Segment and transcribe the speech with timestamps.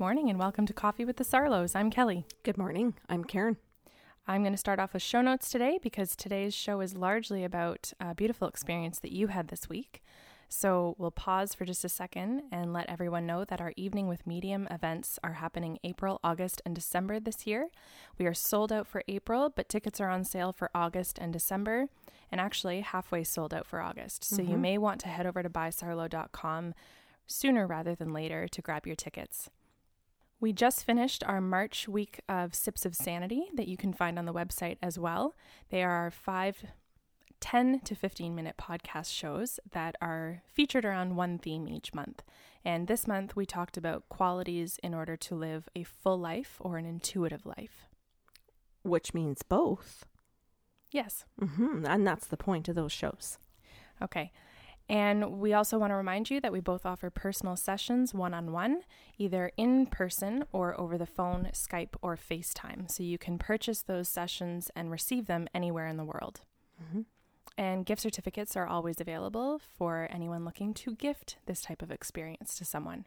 [0.00, 1.76] Good morning and welcome to Coffee with the Sarlos.
[1.76, 2.24] I'm Kelly.
[2.42, 2.94] Good morning.
[3.10, 3.58] I'm Karen.
[4.26, 7.92] I'm going to start off with show notes today because today's show is largely about
[8.00, 10.02] a beautiful experience that you had this week.
[10.48, 14.26] So we'll pause for just a second and let everyone know that our Evening with
[14.26, 17.68] Medium events are happening April, August, and December this year.
[18.16, 21.88] We are sold out for April, but tickets are on sale for August and December,
[22.32, 24.24] and actually halfway sold out for August.
[24.24, 24.62] So you mm-hmm.
[24.62, 26.72] may want to head over to buysarlo.com
[27.26, 29.50] sooner rather than later to grab your tickets.
[30.40, 34.24] We just finished our March week of Sips of Sanity that you can find on
[34.24, 35.34] the website as well.
[35.68, 36.64] They are five,
[37.40, 42.22] 10 to 15 minute podcast shows that are featured around one theme each month.
[42.64, 46.78] And this month we talked about qualities in order to live a full life or
[46.78, 47.86] an intuitive life.
[48.82, 50.06] Which means both.
[50.90, 51.26] Yes.
[51.38, 51.84] Mm-hmm.
[51.84, 53.36] And that's the point of those shows.
[54.00, 54.32] Okay.
[54.90, 58.50] And we also want to remind you that we both offer personal sessions one on
[58.50, 58.80] one,
[59.18, 62.90] either in person or over the phone, Skype, or FaceTime.
[62.90, 66.40] So you can purchase those sessions and receive them anywhere in the world.
[66.82, 67.04] Mhm.
[67.56, 72.58] And gift certificates are always available for anyone looking to gift this type of experience
[72.58, 73.06] to someone.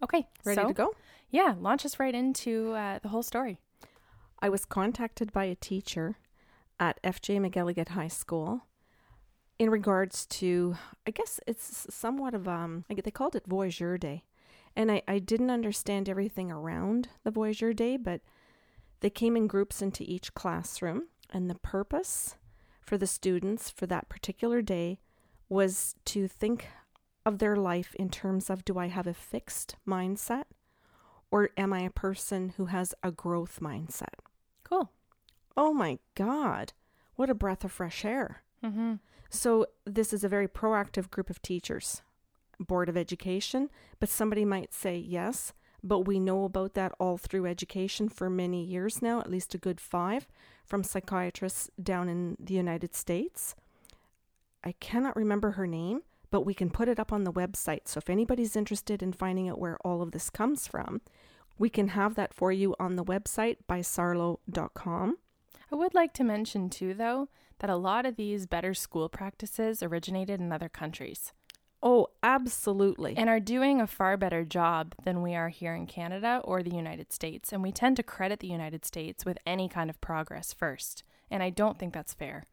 [0.00, 0.94] Okay, Ready so, to go?
[1.28, 3.58] Yeah, launch us right into uh, the whole story.
[4.38, 6.18] I was contacted by a teacher
[6.78, 8.62] at FJ McElligott High School
[9.62, 10.74] in regards to,
[11.06, 14.24] I guess it's somewhat of, um, I get- they called it Voyageur Day.
[14.74, 18.22] And I, I didn't understand everything around the Voyageur Day, but
[18.98, 21.06] they came in groups into each classroom.
[21.30, 22.34] And the purpose
[22.80, 24.98] for the students for that particular day
[25.48, 26.66] was to think
[27.24, 30.46] of their life in terms of do I have a fixed mindset
[31.30, 34.18] or am I a person who has a growth mindset?
[34.64, 34.90] Cool.
[35.56, 36.72] Oh my God,
[37.14, 38.42] what a breath of fresh air.
[38.64, 38.94] Mm-hmm.
[39.34, 42.02] So, this is a very proactive group of teachers,
[42.60, 47.46] Board of Education, but somebody might say yes, but we know about that all through
[47.46, 50.28] education for many years now, at least a good five,
[50.66, 53.56] from psychiatrists down in the United States.
[54.62, 57.88] I cannot remember her name, but we can put it up on the website.
[57.88, 61.00] So, if anybody's interested in finding out where all of this comes from,
[61.58, 65.16] we can have that for you on the website by sarlo.com.
[65.72, 67.28] I would like to mention, too, though,
[67.60, 71.32] that a lot of these better school practices originated in other countries
[71.82, 73.16] Oh, absolutely.
[73.16, 76.74] and are doing a far better job than we are here in Canada or the
[76.76, 77.52] United States.
[77.52, 81.02] And we tend to credit the United States with any kind of progress first.
[81.30, 82.44] And I don't think that's fair.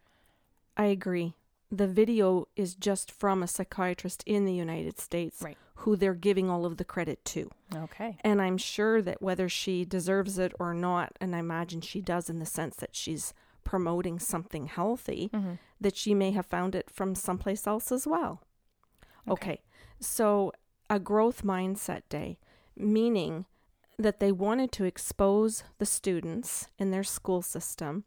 [0.78, 1.36] I agree.
[1.72, 5.58] The video is just from a psychiatrist in the United States Right.
[5.84, 7.50] Who they're giving all of the credit to.
[7.74, 8.18] Okay.
[8.22, 12.30] And I'm sure that whether she deserves it or not, and I imagine she does
[12.30, 15.54] in the sense that she's promoting something healthy, Mm-hmm.
[15.80, 18.42] that she may have found it from someplace else as well.
[19.28, 19.62] Okay.
[20.00, 20.52] So,
[20.90, 22.40] a growth mindset day,
[22.76, 23.46] meaning
[23.98, 28.04] that they wanted to expose the students in their school system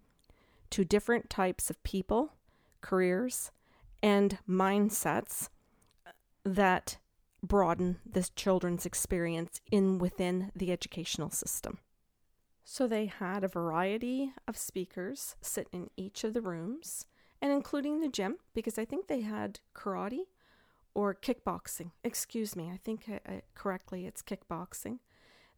[0.70, 2.32] to different types of people,
[2.80, 3.50] careers,
[4.02, 5.48] and mindsets
[6.44, 6.96] that
[7.42, 11.78] broaden the children's experience in within the educational system.
[12.64, 17.06] So they had a variety of speakers sit in each of the rooms
[17.40, 20.26] and including the gym because I think they had karate
[20.94, 21.90] or kickboxing.
[22.04, 25.00] Excuse me, I think uh, uh, correctly it's kickboxing.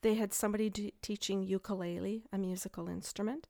[0.00, 3.48] They had somebody teaching ukulele, a musical instrument.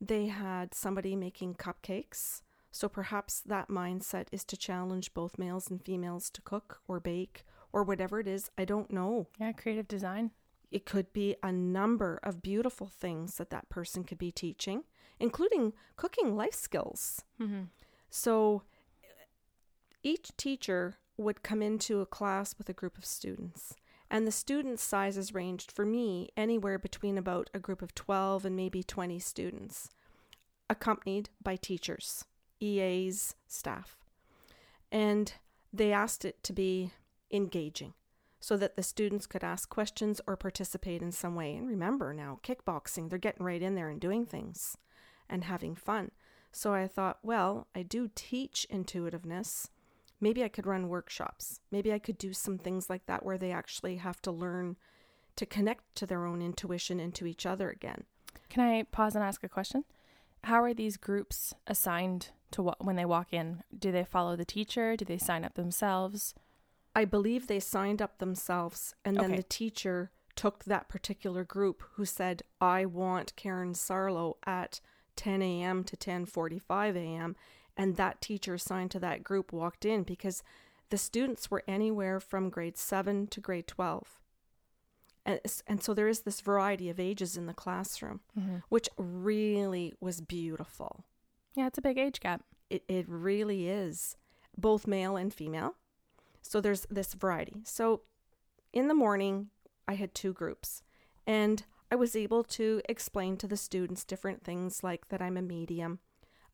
[0.00, 2.42] They had somebody making cupcakes.
[2.76, 7.46] So perhaps that mindset is to challenge both males and females to cook or bake
[7.72, 8.50] or whatever it is.
[8.58, 9.28] I don't know.
[9.40, 10.32] Yeah, creative design.
[10.70, 14.84] It could be a number of beautiful things that that person could be teaching,
[15.18, 17.22] including cooking life skills.
[17.40, 17.62] Mm-hmm.
[18.10, 18.64] So
[20.02, 23.74] each teacher would come into a class with a group of students.
[24.10, 28.54] And the student sizes ranged for me anywhere between about a group of 12 and
[28.54, 29.88] maybe 20 students,
[30.68, 32.26] accompanied by teachers,
[32.60, 33.96] EAs, staff.
[34.90, 35.32] And
[35.72, 36.92] they asked it to be
[37.30, 37.94] engaging
[38.40, 41.54] so that the students could ask questions or participate in some way.
[41.54, 44.76] And remember now, kickboxing, they're getting right in there and doing things
[45.28, 46.10] and having fun.
[46.52, 49.68] So I thought, well, I do teach intuitiveness.
[50.20, 51.60] Maybe I could run workshops.
[51.70, 54.76] Maybe I could do some things like that where they actually have to learn
[55.36, 58.04] to connect to their own intuition and to each other again.
[58.48, 59.84] Can I pause and ask a question?
[60.46, 63.64] How are these groups assigned to what when they walk in?
[63.76, 64.96] Do they follow the teacher?
[64.96, 66.34] Do they sign up themselves?
[66.94, 69.36] I believe they signed up themselves, and then Okay.
[69.38, 74.80] the teacher took that particular group who said, "I want Karen Sarlo at
[75.16, 75.82] 10 a.m.
[75.82, 77.34] to 10:45 a.m."
[77.76, 80.44] And that teacher assigned to that group walked in because
[80.90, 84.20] the students were anywhere from grade seven to grade 12.
[85.26, 88.62] And, and so there is this variety of ages in the classroom, Mhm.
[88.68, 91.04] which really was beautiful.
[91.54, 92.42] Yeah, it's a big age gap.
[92.70, 94.16] It, it really is,
[94.56, 95.74] both male and female.
[96.42, 97.62] So there's this variety.
[97.64, 98.02] So
[98.72, 99.50] in the morning,
[99.88, 100.82] I had two groups,
[101.26, 105.42] and I was able to explain to the students different things like that I'm a
[105.42, 105.98] medium,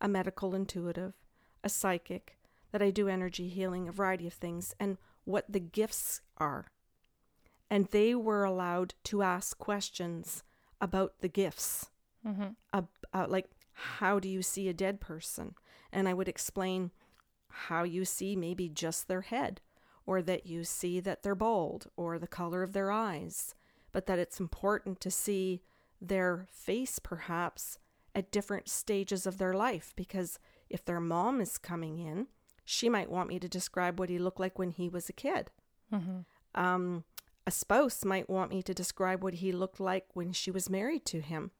[0.00, 1.14] a medical intuitive,
[1.62, 2.38] a psychic,
[2.70, 6.66] that I do energy healing, a variety of things, and what the gifts are.
[7.72, 10.42] And they were allowed to ask questions
[10.80, 11.88] about the gifts
[12.26, 12.48] Mm-hmm.
[12.72, 12.82] uh,
[13.12, 15.54] uh, like how do you see a dead person
[15.92, 16.92] and i would explain
[17.48, 19.60] how you see maybe just their head
[20.06, 23.56] or that you see that they're bald or the color of their eyes
[23.90, 25.62] but that it's important to see
[26.00, 27.78] their face perhaps
[28.14, 30.38] at different stages of their life because
[30.70, 32.28] if their mom is coming in
[32.64, 35.50] she might want me to describe what he looked like when he was a kid
[35.92, 36.18] Mm-hmm.
[36.64, 37.02] um,
[37.46, 41.04] a spouse might want me to describe what he looked like when she was married
[41.06, 41.50] to him.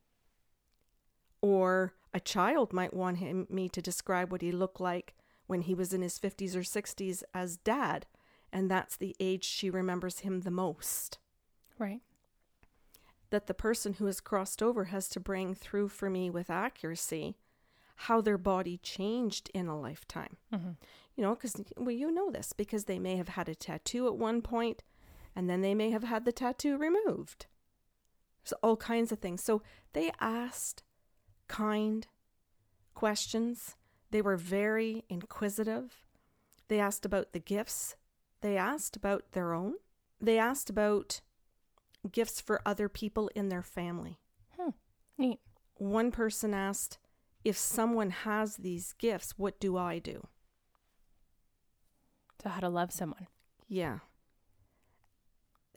[1.41, 5.15] Or a child might want him, me to describe what he looked like
[5.47, 8.07] when he was in his 50s or 60s as dad.
[8.53, 11.19] And that's the age she remembers him the most.
[11.79, 12.01] Right.
[13.31, 17.37] That the person who has crossed over has to bring through for me with accuracy
[17.97, 20.37] how their body changed in a lifetime.
[20.53, 20.71] Mm-hmm.
[21.17, 24.17] You know, because, well, you know this because they may have had a tattoo at
[24.17, 24.83] one point
[25.35, 27.47] and then they may have had the tattoo removed.
[28.43, 29.43] There's all kinds of things.
[29.43, 29.63] So,
[29.93, 30.83] they asked
[31.49, 32.07] kind
[32.95, 33.77] questions.
[34.11, 36.05] They were very inquisitive.
[36.69, 37.97] They asked about the gifts.
[38.41, 39.75] They asked about their own.
[40.21, 41.21] They asked about
[42.11, 44.19] gifts for other people in their family.
[44.59, 44.71] Hmm.
[45.19, 45.41] Neat.
[45.77, 46.99] One person asked,
[47.45, 50.27] If someone has these gifts, what do I do?
[52.43, 53.29] So how to love someone.
[53.69, 53.99] Yeah.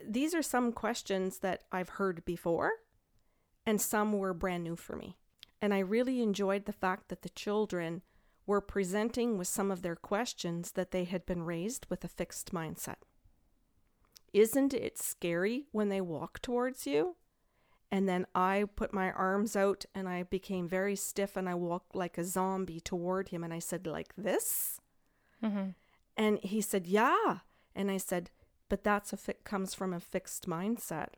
[0.04, 2.72] These are some questions that I've heard before,
[3.66, 5.18] and some were brand new for me.
[5.62, 8.02] And I really enjoyed the fact that the children
[8.46, 12.54] were presenting with some of their questions that they had been raised with a fixed
[12.54, 12.98] mindset.
[14.34, 17.16] Isn't it scary when they walk towards you?
[17.92, 21.96] And then I put my arms out and I became very stiff and I walked
[21.96, 24.82] like a zombie toward him and I said, like this?
[25.44, 25.70] Mm-hmm.
[26.18, 27.40] And he said, Yeah.
[27.76, 28.32] And I said,
[28.70, 31.10] But that's a fi- comes from a fixed mindset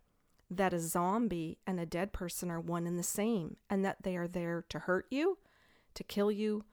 [0.49, 4.15] that a zombie and a dead person are one and the same, and that they
[4.15, 5.37] are there to hurt you,
[5.93, 6.63] to kill you,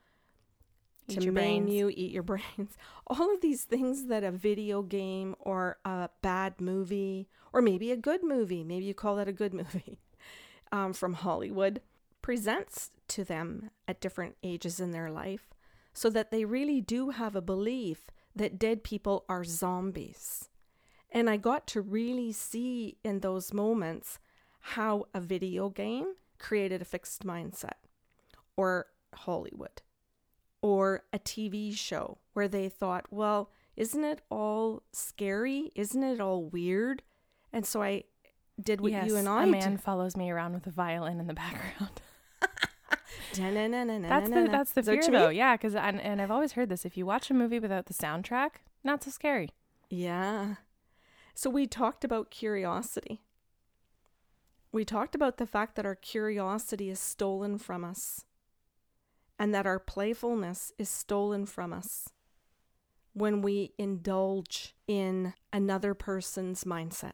[1.08, 2.78] Eat to maim you, eat your brains.
[3.06, 7.96] All of these things that a video game or a bad movie, or maybe a
[7.96, 9.98] good movie, maybe you call that a good movie
[10.72, 11.80] um, from Hollywood,
[12.22, 15.50] presents to them at different ages in their life
[15.92, 20.48] so that they really do have a belief that dead people are zombies.
[21.14, 24.18] And I got to really see in those moments
[24.60, 27.78] how a video game created a fixed mindset,
[28.56, 29.82] or Hollywood,
[30.60, 35.70] or a TV show where they thought, well, isn't it all scary?
[35.76, 37.02] Isn't it all weird?
[37.52, 38.04] And so I
[38.60, 39.80] did what yes, you and I a man did.
[39.80, 42.00] follows me around with a violin in the background.
[44.08, 45.28] That's the that's the fear though.
[45.28, 46.84] Yeah, because and, and I've always heard this.
[46.84, 48.50] If you watch a movie without the soundtrack,
[48.82, 49.50] not so scary.
[49.90, 50.54] Yeah.
[51.34, 53.22] So we talked about curiosity.
[54.72, 58.24] We talked about the fact that our curiosity is stolen from us
[59.38, 62.08] and that our playfulness is stolen from us
[63.12, 67.12] when we indulge in another person's mindset.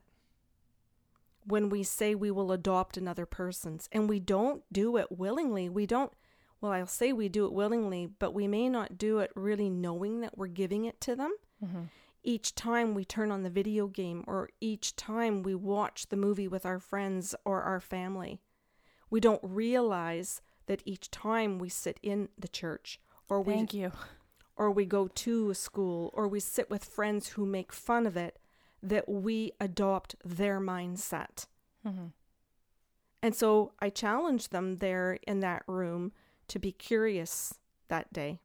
[1.44, 5.86] When we say we will adopt another person's and we don't do it willingly, we
[5.86, 6.12] don't,
[6.60, 10.20] well, I'll say we do it willingly, but we may not do it really knowing
[10.20, 11.34] that we're giving it to them
[11.64, 11.82] Mm-hmm.
[12.22, 16.48] Each time we turn on the video game or each time we watch the movie
[16.48, 18.40] with our friends or our family.
[19.08, 23.92] We don't realize that each time we sit in the church or we Thank you.
[24.56, 28.16] or we go to a school or we sit with friends who make fun of
[28.16, 28.38] it
[28.82, 31.46] that we adopt their mindset.
[31.86, 32.06] Mm-hmm.
[33.22, 36.12] And so I challenged them there in that room
[36.48, 37.54] to be curious
[37.88, 38.40] that day.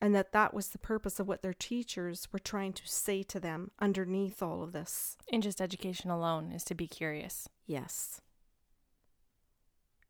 [0.00, 3.40] And that that was the purpose of what their teachers were trying to say to
[3.40, 5.16] them underneath all of this.
[5.28, 7.48] In just education alone is to be curious.
[7.66, 8.20] Yes.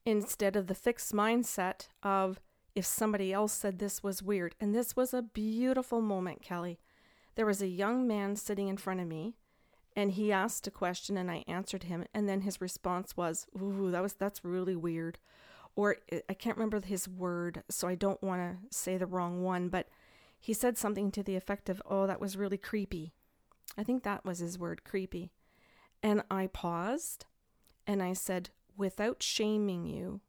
[0.04, 2.40] Instead of the fixed mindset of
[2.74, 4.54] if somebody else said this was weird.
[4.60, 6.78] And this was a beautiful moment, Kelly.
[7.36, 9.36] There was a young man sitting in front of me
[9.94, 13.90] and he asked a question and I answered him and then his response was, "Ooh,
[13.90, 15.18] that was that's really weird."
[15.76, 19.44] Or I- I can't remember his word, so I don't want to say the wrong
[19.44, 19.88] one, but
[20.40, 23.12] he said something to the effect of, "Oh, that was really creepy."
[23.76, 25.30] I think that was his word, creepy.
[26.02, 27.26] And I paused
[27.86, 30.20] and I said, without shaming you,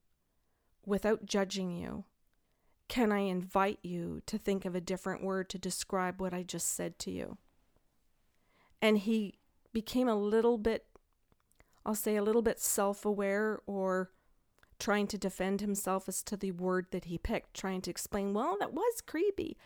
[0.85, 2.05] without judging you,
[2.87, 6.67] can I invite you to think of a different word to describe what I just
[6.69, 7.37] said to you?
[8.81, 9.39] And he
[9.73, 10.85] became a little bit,
[11.85, 14.11] I'll say, a little bit self aware or
[14.79, 18.57] trying to defend himself as to the word that he picked, trying to explain, well,
[18.59, 19.57] that was creepy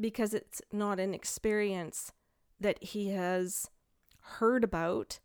[0.00, 2.12] because it's not an experience
[2.60, 3.70] that he has
[4.20, 5.20] heard about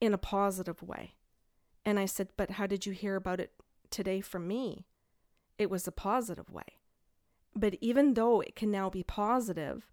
[0.00, 1.14] in a positive way.
[1.84, 3.52] And I said, But how did you hear about it
[3.90, 4.86] today from me?
[5.58, 6.78] It was a positive way.
[7.54, 9.90] But even though it can now be positive,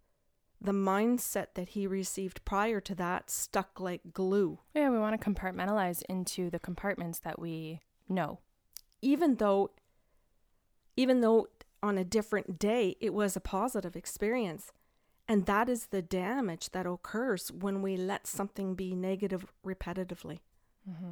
[0.60, 4.60] the mindset that he received prior to that stuck like glue.
[4.74, 8.40] Yeah, we want to compartmentalize into the compartments that we know.
[9.02, 9.72] Even though
[10.96, 11.48] even though
[11.84, 14.72] on a different day it was a positive experience.
[15.28, 20.40] And that is the damage that occurs when we let something be negative repetitively.
[20.90, 21.12] Mm-hmm.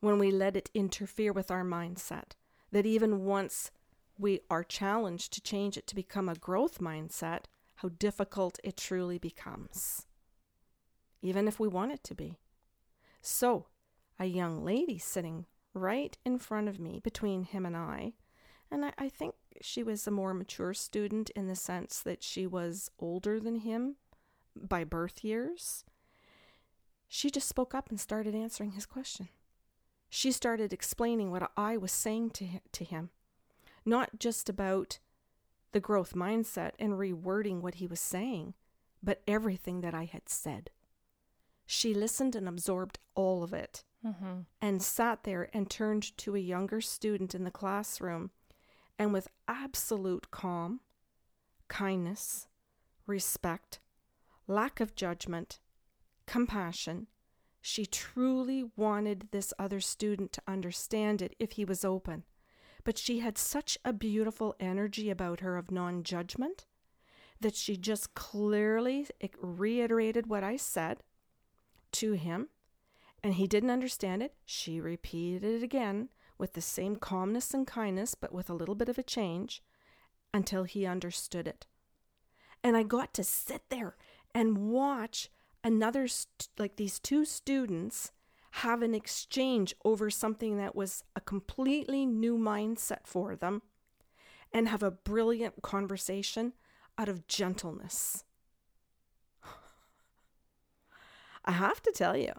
[0.00, 2.32] When we let it interfere with our mindset.
[2.72, 3.70] That even once
[4.18, 7.44] we are challenged to change it to become a growth mindset,
[7.76, 10.06] how difficult it truly becomes.
[11.22, 12.38] Even if we want it to be.
[13.20, 13.66] So,
[14.18, 18.14] a young lady sitting right in front of me between him and I,
[18.70, 22.46] and I, I think she was a more mature student in the sense that she
[22.46, 23.96] was older than him
[24.56, 25.84] by birth years.
[27.08, 29.28] She just spoke up and started answering his question.
[30.08, 33.10] She started explaining what I was saying to him, to him,
[33.84, 34.98] not just about
[35.72, 38.54] the growth mindset and rewording what he was saying,
[39.02, 40.70] but everything that I had said.
[41.66, 44.40] She listened and absorbed all of it mm-hmm.
[44.60, 48.30] and sat there and turned to a younger student in the classroom
[48.98, 50.80] and with absolute calm,
[51.68, 52.48] kindness,
[53.06, 53.80] respect,
[54.46, 55.60] lack of judgment,
[56.26, 57.06] compassion,
[57.60, 62.24] she truly wanted this other student to understand it if he was open.
[62.84, 66.64] But she had such a beautiful energy about her of non judgment
[67.40, 69.08] that she just clearly
[69.42, 71.02] reiterated what I said
[71.92, 72.48] to him,
[73.22, 74.34] and he didn't understand it.
[74.44, 76.08] She repeated it again
[76.38, 79.62] with the same calmness and kindness, but with a little bit of a change,
[80.34, 81.66] until he understood it.
[82.62, 83.96] And I got to sit there
[84.34, 85.30] and watch
[85.64, 88.12] another, st- like these two students,
[88.50, 93.62] have an exchange over something that was a completely new mindset for them
[94.52, 96.52] and have a brilliant conversation
[96.96, 98.24] out of gentleness.
[101.44, 102.32] I have to tell you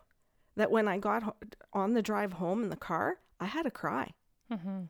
[0.58, 1.38] that when I got
[1.72, 4.12] on the drive home in the car, I had a cry.
[4.52, 4.86] Mm-hmm.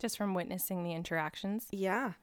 [0.00, 1.68] Just from witnessing the interactions?
[1.70, 2.14] Yeah,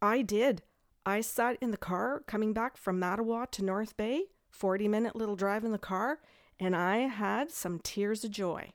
[0.00, 0.62] I did.
[1.06, 5.36] I sat in the car coming back from Mattawa to North Bay, 40 minute little
[5.36, 6.20] drive in the car,
[6.60, 8.72] and I had some tears of joy.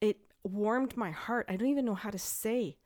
[0.00, 1.46] It warmed my heart.
[1.48, 2.76] I don't even know how to say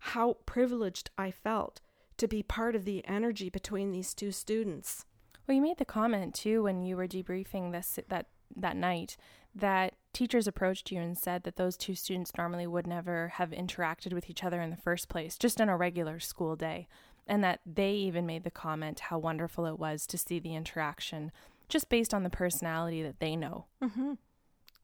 [0.00, 1.80] how privileged I felt
[2.16, 5.04] to be part of the energy between these two students.
[5.46, 8.26] Well, you made the comment too when you were debriefing this that
[8.56, 9.16] that night
[9.54, 14.12] that teachers approached you and said that those two students normally would never have interacted
[14.12, 16.88] with each other in the first place, just on a regular school day.
[17.26, 21.30] And that they even made the comment how wonderful it was to see the interaction
[21.68, 23.66] just based on the personality that they know.
[23.82, 24.14] Mm-hmm.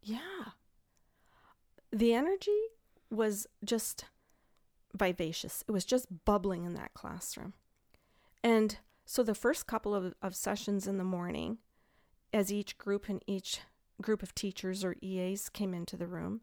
[0.03, 0.19] Yeah.
[1.93, 2.61] The energy
[3.11, 4.05] was just
[4.95, 7.55] vivacious, it was just bubbling in that classroom.
[8.43, 11.59] And so the first couple of, of sessions in the morning,
[12.37, 13.61] as each group and each
[14.03, 16.43] group of teachers or EAs came into the room,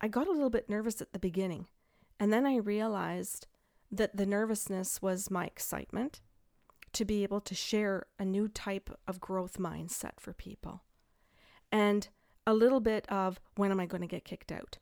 [0.00, 1.68] I got a little bit nervous at the beginning.
[2.18, 3.46] And then I realized
[3.92, 6.22] that the nervousness was my excitement
[6.92, 10.82] to be able to share a new type of growth mindset for people.
[11.70, 12.08] And
[12.44, 14.78] a little bit of when am I going to get kicked out?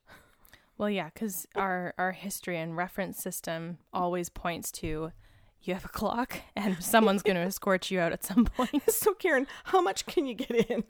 [0.78, 5.12] Well, yeah, because our, our history and reference system always points to
[5.66, 8.90] you have a clock and someone's going to escort you out at some point.
[8.90, 10.85] So, Karen, how much can you get in?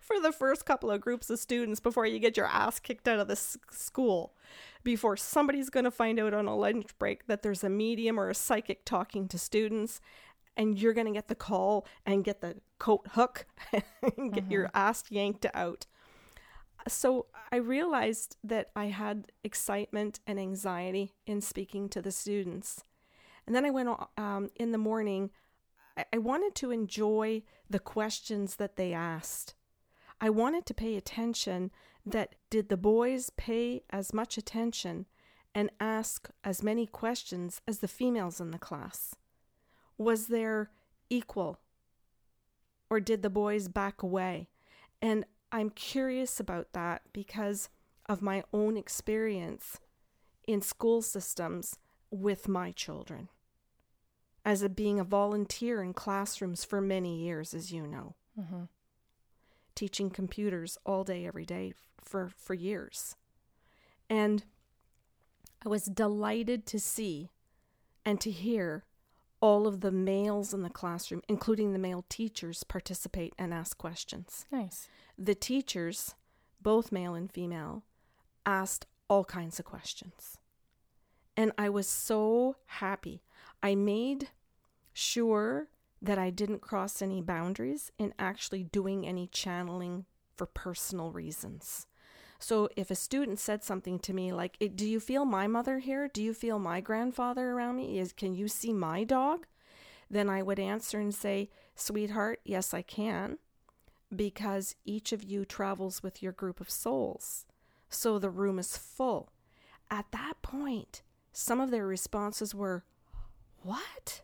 [0.00, 3.20] for the first couple of groups of students before you get your ass kicked out
[3.20, 4.34] of the s- school.
[4.82, 8.30] Before somebody's going to find out on a lunch break that there's a medium or
[8.30, 10.00] a psychic talking to students,
[10.56, 14.52] and you're going to get the call and get the coat hook and get mm-hmm.
[14.52, 15.86] your ass yanked out.
[16.86, 22.82] So I realized that I had excitement and anxiety in speaking to the students.
[23.48, 23.88] And then I went
[24.18, 25.30] um, in the morning.
[25.96, 29.54] I, I wanted to enjoy the questions that they asked.
[30.20, 31.70] I wanted to pay attention
[32.04, 35.06] that did the boys pay as much attention
[35.54, 39.14] and ask as many questions as the females in the class?
[39.96, 40.70] Was there
[41.08, 41.58] equal
[42.90, 44.50] or did the boys back away?
[45.00, 47.70] And I'm curious about that because
[48.10, 49.78] of my own experience
[50.46, 51.78] in school systems
[52.10, 53.30] with my children
[54.48, 58.62] as a being a volunteer in classrooms for many years, as you know, Mm-hmm.
[59.74, 63.16] teaching computers all day, every day for, for years.
[64.08, 64.44] And
[65.64, 67.30] I was delighted to see
[68.04, 68.84] and to hear
[69.40, 74.46] all of the males in the classroom, including the male teachers, participate and ask questions.
[74.52, 74.88] Nice.
[75.18, 76.14] The teachers,
[76.62, 77.82] both male and female,
[78.46, 80.38] asked all kinds of questions.
[81.36, 83.22] And I was so happy.
[83.62, 84.28] I made
[84.98, 85.68] sure
[86.02, 90.04] that I didn't cross any boundaries in actually doing any channeling
[90.36, 91.86] for personal reasons.
[92.38, 95.78] So if a student said something to me like, "Eh, "Do you feel my mother
[95.78, 96.08] here?
[96.08, 97.98] Do you feel my grandfather around me?
[97.98, 99.46] Is can you see my dog?"
[100.10, 103.38] Then I would answer and say, "Sweetheart, yes I can."
[104.14, 107.44] Because each of you travels with your group of souls.
[107.88, 109.32] So the room is full.
[109.90, 111.02] At that point,
[111.32, 112.84] some of their responses were,
[113.62, 114.22] What?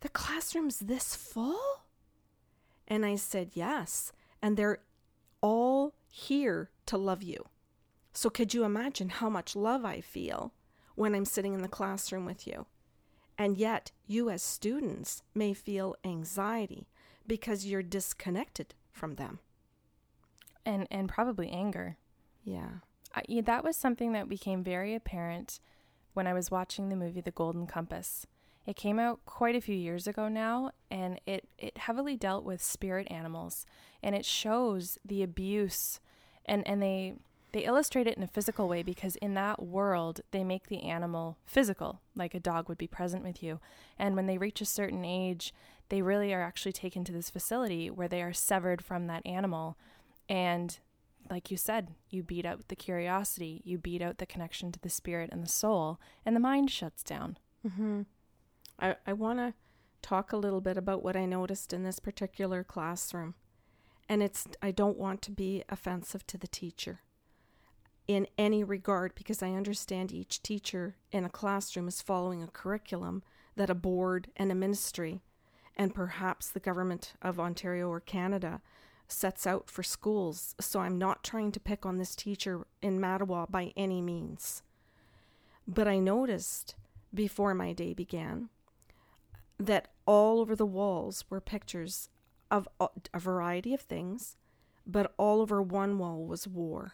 [0.00, 1.82] The classroom's this full?
[2.88, 4.12] And I said, Yes.
[4.42, 4.80] And they're
[5.40, 7.46] all here to love you.
[8.12, 10.52] So could you imagine how much love I feel
[10.94, 12.66] when I'm sitting in the classroom with you?
[13.38, 16.88] And yet, you as students may feel anxiety
[17.26, 19.40] because you're disconnected from them.
[20.64, 21.98] And and probably anger.
[22.44, 22.80] Yeah.
[23.14, 25.60] I, that was something that became very apparent
[26.14, 28.26] when I was watching the movie The Golden Compass.
[28.66, 32.62] It came out quite a few years ago now, and it, it heavily dealt with
[32.62, 33.64] spirit animals,
[34.02, 36.00] and it shows the abuse,
[36.44, 37.14] and, and they
[37.52, 41.38] they illustrate it in a physical way because in that world they make the animal
[41.46, 43.60] physical, like a dog would be present with you,
[43.98, 45.54] and when they reach a certain age,
[45.88, 49.78] they really are actually taken to this facility where they are severed from that animal,
[50.28, 50.80] and
[51.30, 54.90] like you said, you beat out the curiosity, you beat out the connection to the
[54.90, 57.38] spirit and the soul, and the mind shuts down.
[57.66, 58.02] Mm-hmm.
[58.78, 59.54] I, I want to
[60.02, 63.34] talk a little bit about what I noticed in this particular classroom.
[64.08, 67.00] And it's, I don't want to be offensive to the teacher
[68.06, 73.22] in any regard because I understand each teacher in a classroom is following a curriculum
[73.56, 75.22] that a board and a ministry
[75.76, 78.60] and perhaps the government of Ontario or Canada
[79.08, 80.54] sets out for schools.
[80.60, 84.62] So I'm not trying to pick on this teacher in Mattawa by any means.
[85.66, 86.76] But I noticed
[87.12, 88.48] before my day began
[89.58, 92.08] that all over the walls were pictures
[92.50, 94.36] of a variety of things,
[94.86, 96.92] but all over one wall was war.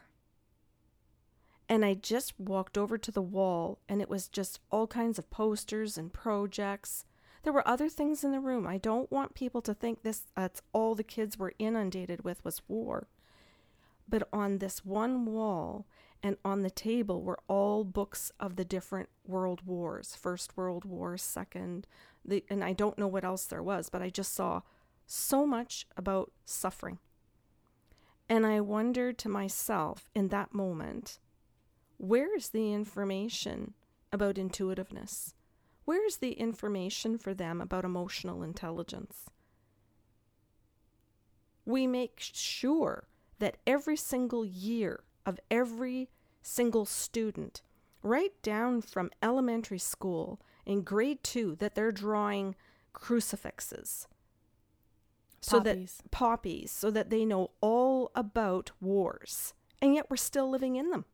[1.68, 5.30] And I just walked over to the wall, and it was just all kinds of
[5.30, 7.04] posters and projects.
[7.42, 8.66] There were other things in the room.
[8.66, 12.62] I don't want people to think this that's all the kids were inundated with was
[12.68, 13.08] war.
[14.08, 15.86] But on this one wall
[16.22, 21.16] and on the table were all books of the different world wars First World War,
[21.16, 21.86] Second,
[22.24, 24.62] the, and I don't know what else there was, but I just saw
[25.06, 26.98] so much about suffering.
[28.28, 31.18] And I wondered to myself in that moment,
[31.98, 33.74] where is the information
[34.12, 35.34] about intuitiveness?
[35.84, 39.28] Where is the information for them about emotional intelligence?
[41.64, 43.08] We make sure
[43.38, 46.08] that every single year of every
[46.42, 47.62] single student,
[48.02, 52.54] right down from elementary school in grade two, that they're drawing
[52.92, 54.08] crucifixes.
[55.40, 56.02] So that Poppies.
[56.12, 59.54] poppies, so that they know all about wars.
[59.80, 61.04] And yet we're still living in them.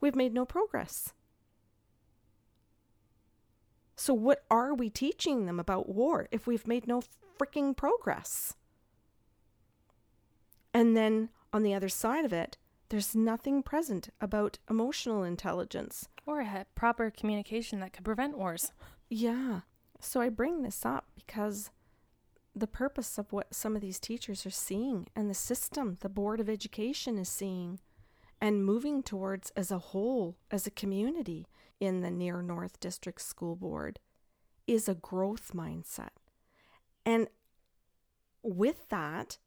[0.00, 1.12] We've made no progress.
[3.94, 7.02] So, what are we teaching them about war if we've made no
[7.38, 8.56] freaking progress?
[10.74, 12.56] And then on the other side of it,
[12.92, 16.10] there's nothing present about emotional intelligence.
[16.26, 18.70] Or a proper communication that could prevent wars.
[19.08, 19.60] Yeah.
[19.98, 21.70] So I bring this up because
[22.54, 26.38] the purpose of what some of these teachers are seeing and the system the Board
[26.38, 27.80] of Education is seeing
[28.42, 31.46] and moving towards as a whole, as a community
[31.80, 34.00] in the Near North District School Board
[34.66, 36.10] is a growth mindset.
[37.06, 37.28] And
[38.42, 39.38] with that,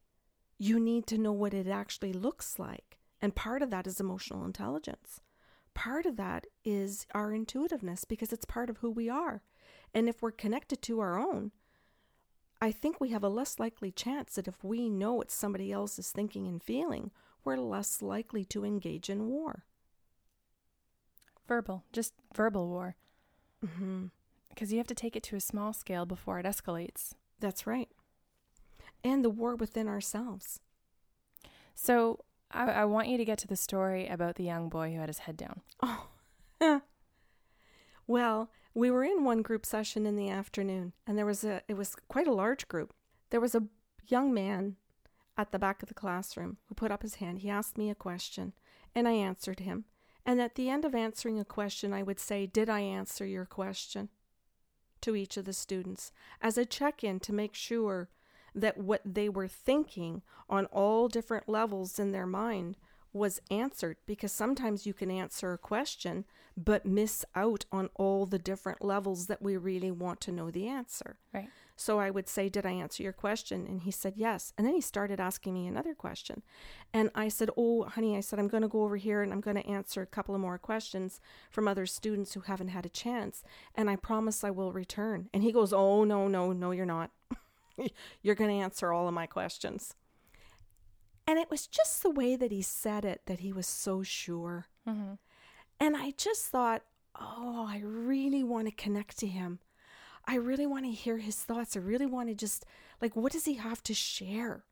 [0.57, 2.94] you need to know what it actually looks like.
[3.21, 5.21] And part of that is emotional intelligence.
[5.73, 9.41] Part of that is our intuitiveness because it's part of who we are.
[9.93, 11.51] And if we're connected to our own,
[12.61, 15.99] I think we have a less likely chance that if we know what somebody else
[15.99, 17.11] is thinking and feeling,
[17.43, 19.65] we're less likely to engage in war.
[21.47, 22.95] Verbal, just verbal war.
[23.65, 24.05] Mm-hmm.
[24.49, 27.13] Because you have to take it to a small scale before it escalates.
[27.39, 27.89] That's right.
[29.03, 30.59] and the war within ourselves.
[31.75, 32.21] So
[32.55, 35.09] I, I want you to get to the story about the young boy who had
[35.09, 35.61] his head down.
[35.81, 36.07] Oh,
[38.07, 41.75] well, we were in one group session in the afternoon, and there was a, it
[41.75, 42.93] was quite a large group.
[43.29, 43.67] There was a
[44.07, 44.75] young man
[45.37, 47.39] at the back of the classroom who put up his hand.
[47.39, 48.53] He asked me a question,
[48.93, 49.85] and I answered him.
[50.25, 53.45] And at the end of answering a question, I would say, Did I answer your
[53.45, 54.09] question?
[55.05, 58.09] to each of the students as a check in to make sure
[58.55, 62.77] that what they were thinking on all different levels in their mind
[63.13, 66.25] was answered because sometimes you can answer a question
[66.57, 70.67] but miss out on all the different levels that we really want to know the
[70.67, 71.17] answer.
[71.33, 71.49] Right.
[71.77, 73.65] So I would say, Did I answer your question?
[73.67, 74.53] And he said, Yes.
[74.57, 76.41] And then he started asking me another question.
[76.93, 79.41] And I said, Oh, honey, I said, I'm going to go over here and I'm
[79.41, 81.19] going to answer a couple of more questions
[81.51, 83.43] from other students who haven't had a chance.
[83.75, 85.29] And I promise I will return.
[85.33, 87.11] And he goes, Oh, no, no, no, you're not.
[88.21, 89.95] you're going to answer all of my questions.
[91.27, 94.67] And it was just the way that he said it that he was so sure.
[94.87, 95.13] Mm-hmm.
[95.79, 96.83] And I just thought,
[97.19, 99.59] oh, I really want to connect to him.
[100.27, 101.75] I really want to hear his thoughts.
[101.75, 102.65] I really want to just,
[103.01, 104.63] like, what does he have to share?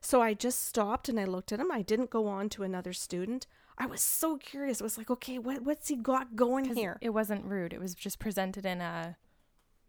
[0.00, 1.72] So I just stopped and I looked at him.
[1.72, 3.46] I didn't go on to another student.
[3.78, 4.80] I was so curious.
[4.80, 6.98] I was like, okay, what, what's he got going here?
[7.00, 7.72] It wasn't rude.
[7.72, 9.16] It was just presented in a,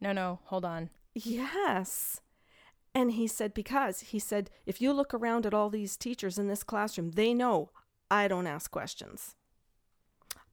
[0.01, 0.89] no, no, hold on.
[1.13, 2.21] Yes.
[2.97, 6.47] And he said, because he said, if you look around at all these teachers in
[6.47, 7.69] this classroom, they know
[8.09, 9.35] I don't ask questions.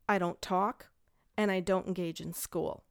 [0.06, 0.88] I don't talk
[1.38, 2.84] and I don't engage in school.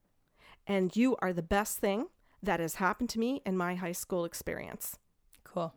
[0.65, 2.07] And you are the best thing
[2.41, 4.97] that has happened to me in my high school experience.
[5.43, 5.75] Cool.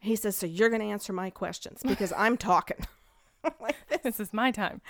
[0.00, 2.84] He says, So you're going to answer my questions because I'm talking.
[3.60, 4.00] like this.
[4.02, 4.80] This is my time.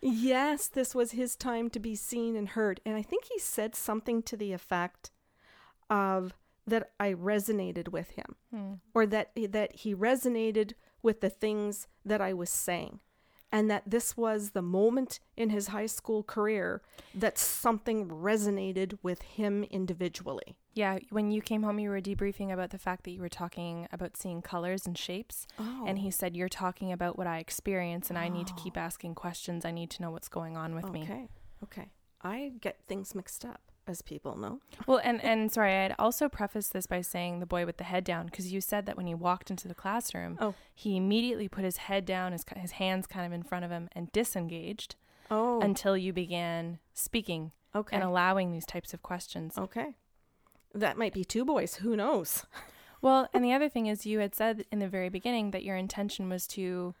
[0.00, 2.80] Yes, this was his time to be seen and heard.
[2.84, 5.12] And I think he said something to the effect
[5.88, 6.34] of
[6.68, 8.72] that I resonated with him Hmm.
[8.94, 13.00] or that that he resonated with the things that I was saying.
[13.50, 16.82] And that this was the moment in his high school career
[17.14, 20.58] that something resonated with him individually.
[20.74, 23.88] Yeah, when you came home, you were debriefing about the fact that you were talking
[23.90, 25.46] about seeing colors and shapes.
[25.58, 25.84] Oh.
[25.86, 28.80] And he said, You're talking about what I experience, and I need to keep Oh.
[28.80, 29.64] asking questions.
[29.64, 31.02] I need to know what's going on with me.
[31.04, 31.28] Okay.
[31.64, 31.88] Okay.
[32.20, 34.60] I get things mixed up, as people know.
[34.86, 38.04] Well, and, and sorry, I'd also preface this by saying the boy with the head
[38.04, 40.54] down, because you said that when he walked into the classroom, Oh.
[40.74, 43.88] he immediately put his head down, his, his hands kind of in front of him,
[43.92, 44.94] and disengaged
[45.30, 45.60] Oh.
[45.60, 47.94] until you began speaking okay.
[47.96, 49.58] and allowing these types of questions.
[49.58, 49.96] okay.
[50.74, 51.76] That might be two boys.
[51.76, 52.44] Who knows?
[53.00, 55.76] Well, and the other thing is, you had said in the very beginning that your
[55.76, 56.96] intention was to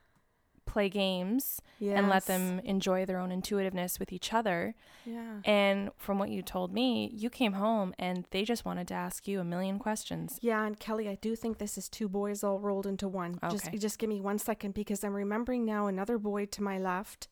[0.68, 4.74] play games and let them enjoy their own intuitiveness with each other.
[5.04, 5.40] Yeah.
[5.44, 9.26] And from what you told me, you came home and they just wanted to ask
[9.26, 10.38] you a million questions.
[10.42, 13.38] Yeah, and Kelly, I do think this is two boys all rolled into one.
[13.50, 13.78] Just Okay.
[13.78, 17.28] just give me one second because I'm remembering now another boy to my left,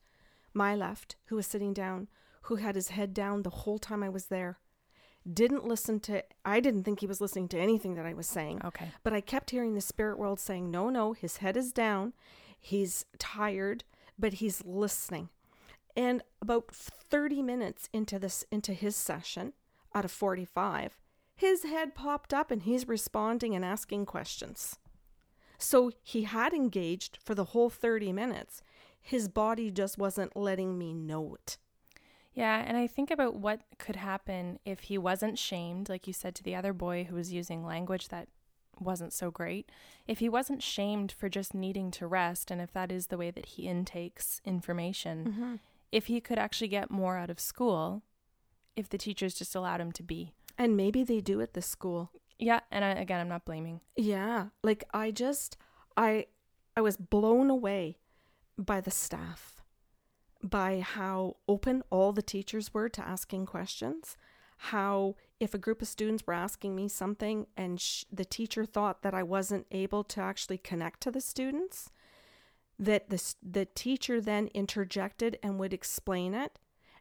[0.55, 2.09] my left, who was sitting down,
[2.43, 4.59] who had his head down the whole time I was there.
[5.31, 8.61] Didn't listen to I didn't think he was listening to anything that I was saying.
[8.65, 8.89] Okay.
[9.03, 12.13] But I kept hearing the spirit world saying, "No, no, his head is down.
[12.59, 13.85] He's tired,
[14.19, 15.31] but he's listening."
[15.97, 19.55] And about 30 minutes into this into his session
[19.95, 20.99] out of 45,
[21.35, 24.79] his head popped up and he's responding and asking questions.
[25.59, 28.63] So he had engaged for the whole 30 minutes.
[29.01, 31.59] His body just wasn't letting me know it.
[32.35, 36.35] Yeah, and I think about what could happen if he wasn't shamed, like you said
[36.35, 38.29] to the other boy who was using language that
[38.81, 39.71] wasn't so great.
[40.07, 43.31] If he wasn't shamed for just needing to rest, and if that is the way
[43.31, 45.55] that he intakes information, mm-hmm.
[45.93, 48.03] if he could actually get more out of school,
[48.77, 50.33] if the teachers just allowed him to be.
[50.59, 52.13] And maybe they do at the school.
[52.39, 53.81] Yeah, and I, again, I'm not blaming.
[53.97, 55.57] Yeah, like I just
[55.97, 56.27] I
[56.77, 57.99] I was blown away
[58.59, 59.63] by the staff,
[60.43, 64.17] by how open all the teachers were to asking questions,
[64.59, 69.03] how if a group of students were asking me something and sh- the teacher thought
[69.03, 71.91] that I wasn't able to actually connect to the students,
[72.79, 76.59] that the the teacher then interjected and would explain it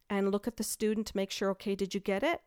[0.10, 2.42] and look at the student to make sure okay, did you get it?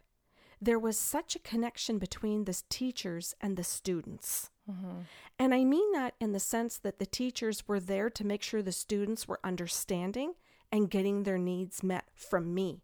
[0.60, 4.50] There was such a connection between the teachers and the students.
[4.70, 5.00] Mm-hmm.
[5.38, 8.60] And I mean that in the sense that the teachers were there to make sure
[8.60, 10.34] the students were understanding
[10.70, 12.82] and getting their needs met from me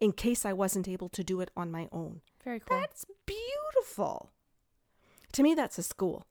[0.00, 2.20] in case I wasn't able to do it on my own.
[2.44, 2.78] Very cool.
[2.78, 4.30] That's beautiful.
[5.32, 6.26] To me, that's a school.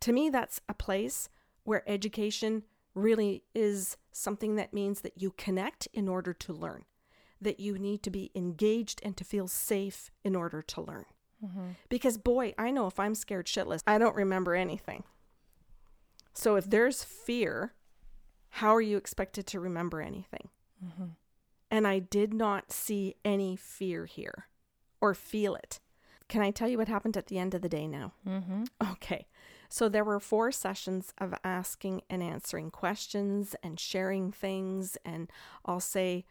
[0.00, 1.28] To me, that's a place
[1.64, 2.64] where education
[2.94, 6.84] really is something that means that you connect in order to learn,
[7.40, 11.06] that you need to be engaged and to feel safe in order to learn.
[11.44, 11.70] Mm-hmm.
[11.88, 15.04] Because, boy, I know if I'm scared shitless, I don't remember anything.
[16.32, 17.74] So if there's fear,
[18.50, 20.48] how are you expected to remember anything?
[20.84, 21.04] Mm-hmm.
[21.70, 24.46] And I did not see any fear here
[25.00, 25.80] or feel it.
[26.28, 28.12] Can I tell you what happened at the end of the day now?
[28.26, 28.64] Mm-hmm.
[28.92, 29.26] Okay.
[29.68, 35.30] So there were four sessions of asking and answering questions and sharing things, and
[35.66, 36.24] I'll say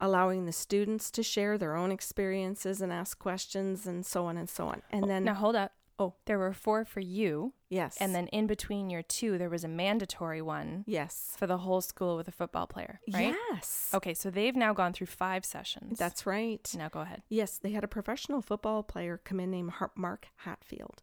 [0.00, 4.48] allowing the students to share their own experiences and ask questions and so on and
[4.48, 4.82] so on.
[4.90, 5.72] And then, Now hold up.
[5.98, 6.14] Oh.
[6.26, 7.96] there were four for you, yes.
[8.00, 11.34] and then in between your two, there was a mandatory one yes.
[11.36, 13.34] for the whole school with a football player, right?
[13.50, 13.90] Yes.
[13.94, 15.98] Okay, so they've now gone through five sessions.
[15.98, 16.68] That's right.
[16.76, 17.22] now go ahead.
[17.28, 21.02] Yes, they had a professional football player come in named Mark Hatfield.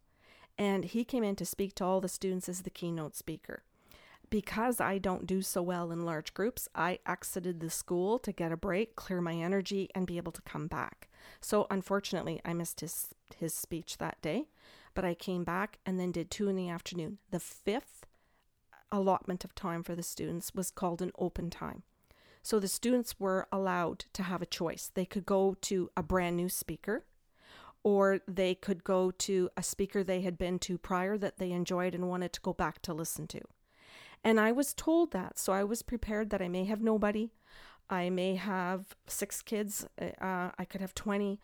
[0.56, 3.64] And he came in to speak to all the students as the keynote speaker.
[4.30, 8.52] Because I don't do so well in large groups, I exited the school to get
[8.52, 11.08] a break, clear my energy, and be able to come back.
[11.40, 14.46] So unfortunately, I missed his his speech that day,
[14.94, 17.18] but I came back and then did two in the afternoon.
[17.30, 18.06] The fifth
[18.90, 21.82] allotment of time for the students was called an open time.
[22.42, 24.90] So the students were allowed to have a choice.
[24.92, 27.04] They could go to a brand new speaker,
[27.82, 31.94] or they could go to a speaker they had been to prior that they enjoyed
[31.94, 33.40] and wanted to go back to listen to.
[34.22, 37.30] And I was told that, so I was prepared that I may have nobody.
[37.90, 39.86] I may have six kids.
[39.98, 41.40] Uh, I could have 20.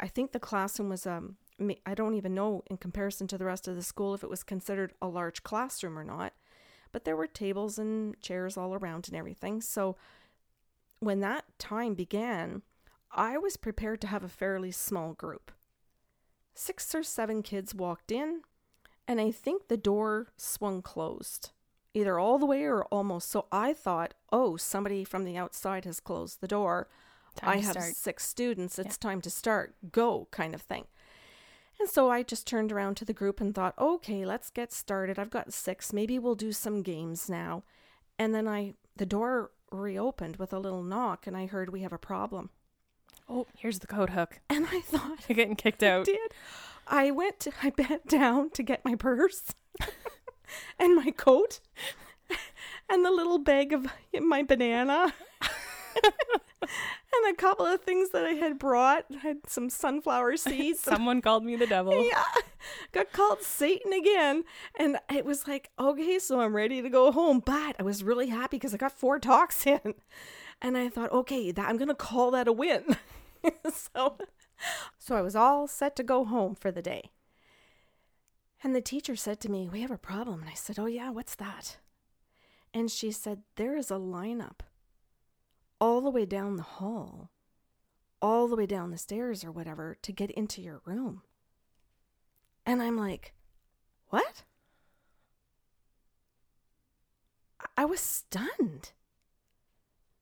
[0.00, 1.36] I think the classroom was, um,
[1.84, 4.42] I don't even know in comparison to the rest of the school if it was
[4.42, 6.32] considered a large classroom or not.
[6.92, 9.60] But there were tables and chairs all around and everything.
[9.60, 9.96] So
[11.00, 12.62] when that time began,
[13.10, 15.52] I was prepared to have a fairly small group.
[16.54, 18.42] Six or seven kids walked in,
[19.06, 21.50] and I think the door swung closed,
[21.94, 23.30] either all the way or almost.
[23.30, 26.88] So I thought, oh, somebody from the outside has closed the door.
[27.36, 27.94] Time I have start.
[27.94, 28.78] six students.
[28.78, 29.74] It's time to start.
[29.92, 30.86] Go, kind of thing.
[31.80, 35.18] And so I just turned around to the group and thought, okay, let's get started.
[35.18, 35.92] I've got six.
[35.92, 37.62] Maybe we'll do some games now.
[38.18, 41.92] And then I, the door reopened with a little knock, and I heard we have
[41.92, 42.50] a problem.
[43.28, 44.40] Oh, here's the code hook.
[44.50, 46.02] And I thought, You're getting kicked out.
[46.02, 46.34] I did.
[46.86, 49.54] I went, to, I bent down to get my purse
[50.78, 51.60] and my coat
[52.88, 53.86] and the little bag of
[54.20, 55.12] my banana
[57.12, 59.06] and a couple of things that I had brought.
[59.14, 60.80] I had some sunflower seeds.
[60.80, 62.04] Someone called me the devil.
[62.04, 62.24] yeah,
[62.92, 64.44] got called Satan again.
[64.78, 67.42] And it was like, okay, so I'm ready to go home.
[67.44, 69.94] But I was really happy because I got four talks in.
[70.60, 72.96] And I thought, okay, that I'm going to call that a win.
[73.72, 74.18] so,
[74.98, 77.10] so I was all set to go home for the day.
[78.62, 80.40] And the teacher said to me, We have a problem.
[80.40, 81.78] And I said, Oh, yeah, what's that?
[82.74, 84.60] And she said, There is a lineup
[85.80, 87.30] all the way down the hall,
[88.20, 91.22] all the way down the stairs or whatever to get into your room.
[92.66, 93.34] And I'm like,
[94.08, 94.42] What?
[97.76, 98.92] I- was stunned.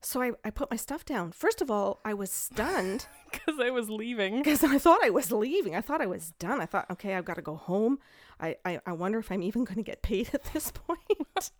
[0.01, 1.31] So I, I put my stuff down.
[1.31, 4.37] First of all, I was stunned Because I was leaving.
[4.37, 5.75] because I thought I was leaving.
[5.75, 6.61] I thought I was done.
[6.61, 7.99] I thought, okay, I've got to go home.
[8.39, 11.51] I, I, I wonder if I'm even going to get paid at this point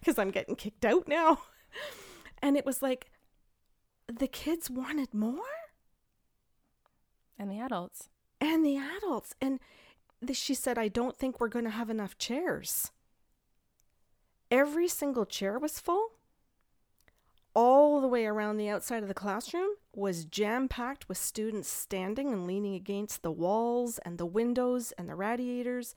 [0.00, 1.38] because I'm getting kicked out now.
[2.42, 3.10] And it was like,
[4.12, 5.38] the kids wanted more
[7.38, 8.08] And the adults.
[8.40, 9.34] and the adults.
[9.40, 9.60] And
[10.20, 12.90] the, she said, I don't think we're going to have enough chairs.
[14.50, 16.12] Every single chair was full.
[17.54, 22.32] All the way around the outside of the classroom was jam packed with students standing
[22.32, 25.94] and leaning against the walls and the windows and the radiators.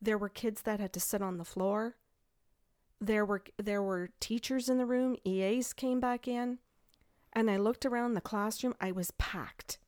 [0.00, 1.96] There were kids that had to sit on the floor.
[3.00, 5.16] There were there were teachers in the room.
[5.26, 6.58] EAs came back in,
[7.34, 8.74] and I looked around the classroom.
[8.80, 9.78] I was packed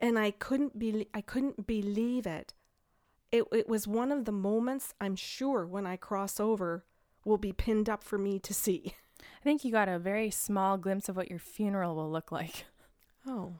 [0.00, 2.54] and I couldn't be I couldn't believe it.
[3.30, 6.84] It it was one of the moments I'm sure when I cross over
[7.24, 8.94] will be pinned up for me to see.
[9.20, 12.64] I think you got a very small glimpse of what your funeral will look like.
[13.26, 13.56] Oh.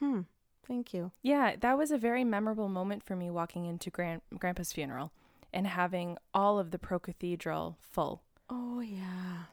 [0.00, 0.22] Hmm.
[0.66, 1.12] Thank you.
[1.22, 5.12] Yeah, that was a very memorable moment for me walking into Gran- Grandpa's funeral
[5.52, 8.22] and having all of the Pro Cathedral full.
[8.50, 9.44] Oh yeah.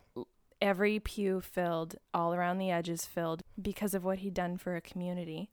[0.66, 4.82] Every pew filled, all around the edges filled because of what he'd done for a
[4.82, 5.52] community.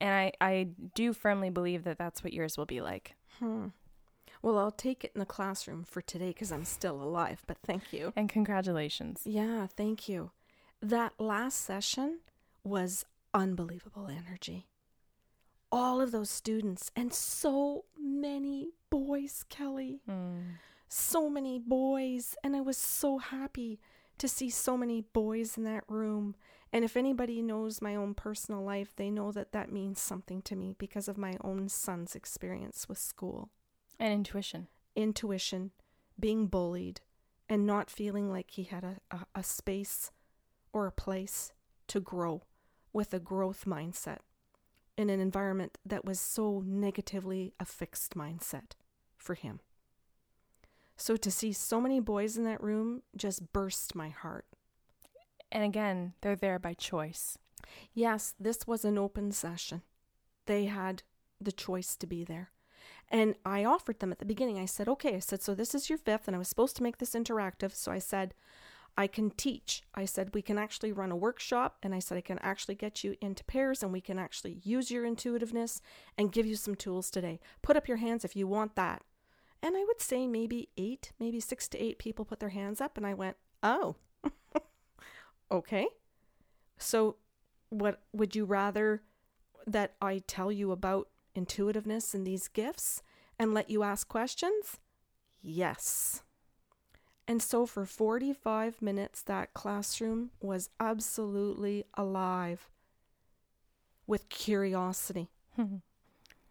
[0.00, 3.14] And I, I do firmly believe that that's what yours will be like.
[3.40, 3.66] Hmm.
[4.40, 7.92] Well, I'll take it in the classroom for today because I'm still alive, but thank
[7.92, 8.14] you.
[8.16, 9.20] And congratulations.
[9.26, 10.30] Yeah, thank you.
[10.80, 12.20] That last session
[12.64, 14.66] was unbelievable energy.
[15.70, 20.00] All of those students and so many boys, Kelly.
[20.08, 20.52] Mm.
[20.88, 22.34] So many boys.
[22.42, 23.78] And I was so happy
[24.18, 26.34] to see so many boys in that room
[26.72, 30.56] And if anybody knows my own personal life, they know that that means something to
[30.56, 33.50] me because of my own son's experience with school.
[33.98, 34.68] And intuition.
[34.94, 35.70] Intuition,
[36.20, 37.00] being bullied,
[37.48, 40.10] and not feeling like he had a, a, a space
[40.72, 41.52] or a place
[41.88, 42.42] to grow
[42.92, 44.18] with a growth mindset
[44.96, 48.72] in an environment that was so negatively a fixed mindset
[49.16, 49.60] for him.
[50.98, 54.44] So to see so many boys in that room just burst my heart.
[55.50, 57.38] And again, they're there by choice.
[57.94, 59.82] Yes, this was an open session.
[60.46, 61.04] They had
[61.40, 62.50] the choice to be there.
[63.08, 64.58] And I offered them at the beginning.
[64.58, 66.82] I said, okay, I said, so this is your fifth, and I was supposed to
[66.82, 67.74] make this interactive.
[67.74, 68.34] So I said,
[68.96, 69.84] I can teach.
[69.94, 73.04] I said, we can actually run a workshop, and I said, I can actually get
[73.04, 75.80] you into pairs, and we can actually use your intuitiveness
[76.18, 77.38] and give you some tools today.
[77.62, 79.02] Put up your hands if you want that.
[79.62, 82.96] And I would say maybe eight, maybe six to eight people put their hands up,
[82.96, 83.96] and I went, oh,
[85.50, 85.88] okay.
[86.76, 87.16] So,
[87.70, 89.02] what would you rather
[89.66, 93.02] that I tell you about intuitiveness and these gifts
[93.38, 94.78] and let you ask questions?
[95.42, 96.22] Yes.
[97.26, 102.70] And so for 45 minutes, that classroom was absolutely alive
[104.06, 105.76] with curiosity, hmm.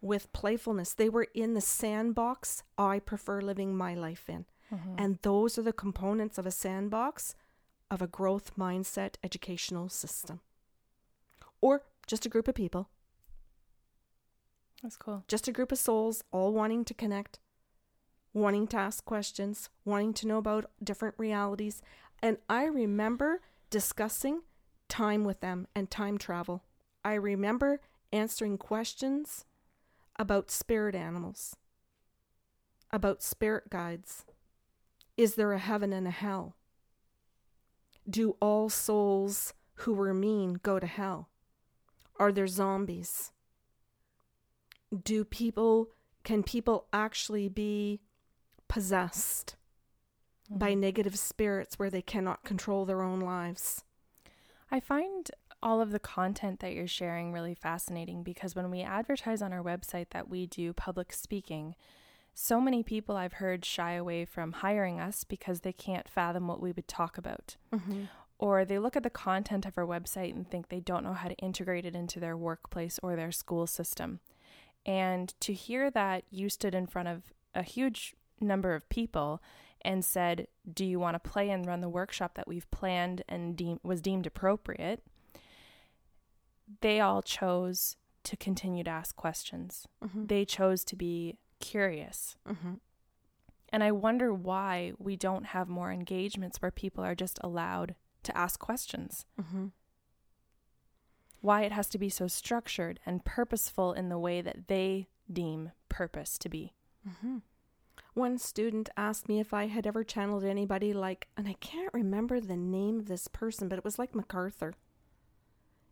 [0.00, 0.94] With playfulness.
[0.94, 4.46] They were in the sandbox I prefer living my life in.
[4.72, 4.94] Mm-hmm.
[4.98, 7.34] And those are the components of a sandbox
[7.90, 10.40] of a growth mindset educational system.
[11.60, 12.88] Or just a group of people,
[14.82, 15.24] That's cool.
[15.26, 17.38] just a group of souls all wanting to connect,
[18.32, 21.82] wanting to ask questions, wanting to know about different realities.
[22.22, 24.42] And I remember discussing
[24.88, 26.62] time with them and time travel.
[27.04, 27.80] I remember
[28.12, 29.44] answering questions
[30.18, 31.56] about spirit animals,
[32.90, 34.24] about spirit guides.
[35.16, 36.56] Is there a heaven and a hell?
[38.08, 41.28] Do all souls who were mean go to hell?
[42.18, 43.32] Are there zombies?
[45.04, 45.88] Do people,
[46.24, 48.00] can people actually be
[48.68, 49.56] possessed
[50.50, 50.80] by mm-hmm.
[50.80, 53.84] negative spirits where they cannot control their own lives?
[54.70, 55.30] I find
[55.62, 59.62] all of the content that you're sharing really fascinating because when we advertise on our
[59.62, 61.74] website that we do public speaking,
[62.34, 66.60] so many people I've heard shy away from hiring us because they can't fathom what
[66.62, 67.56] we would talk about.
[67.74, 68.04] Mm-hmm.
[68.38, 71.26] Or they look at the content of our website and think they don't know how
[71.26, 74.20] to integrate it into their workplace or their school system.
[74.86, 79.42] And to hear that you stood in front of a huge number of people
[79.82, 83.56] and said, "Do you want to play and run the workshop that we've planned and
[83.56, 85.02] deem- was deemed appropriate?"
[86.80, 89.86] They all chose to continue to ask questions.
[90.04, 90.26] Mm-hmm.
[90.26, 92.36] They chose to be curious.
[92.48, 92.74] Mm-hmm.
[93.70, 98.36] And I wonder why we don't have more engagements where people are just allowed to
[98.36, 99.26] ask questions.
[99.40, 99.66] Mm-hmm.
[101.40, 105.72] Why it has to be so structured and purposeful in the way that they deem
[105.88, 106.74] purpose to be.
[108.14, 112.40] One student asked me if I had ever channeled anybody like, and I can't remember
[112.40, 114.74] the name of this person, but it was like MacArthur.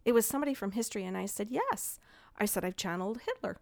[0.07, 1.99] It was somebody from history, and I said, Yes.
[2.39, 3.59] I said, I've channeled Hitler.